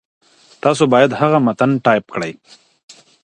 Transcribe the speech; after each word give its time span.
تاسو 0.63 0.83
باید 0.93 1.17
هغه 1.21 1.37
متن 1.45 1.71
ټایپ 1.85 2.05
کړئ. 2.13 2.33